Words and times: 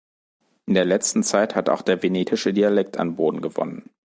In 0.65 0.73
der 0.73 0.83
letzten 0.85 1.21
Zeit 1.21 1.53
hat 1.55 1.69
auch 1.69 1.83
der 1.83 2.01
venetische 2.01 2.53
Dialekt 2.53 2.97
an 2.97 3.15
Boden 3.17 3.39
gewonnen. 3.39 3.91